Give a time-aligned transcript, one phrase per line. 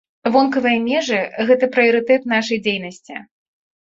[0.35, 1.19] Вонкавыя межы,
[1.49, 3.21] гэта прыярытэт нашай дзейнасці.